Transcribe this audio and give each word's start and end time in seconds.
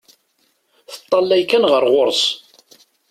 Teṭṭalay 0.91 1.43
kan 1.49 1.63
ɣer 1.71 1.83
ɣur-s. 1.93 2.23